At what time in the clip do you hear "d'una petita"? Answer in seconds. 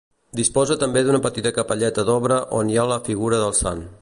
1.09-1.53